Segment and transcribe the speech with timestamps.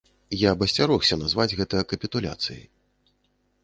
[0.43, 2.69] Я б асцярогся назваць гэта капітуляцыяй.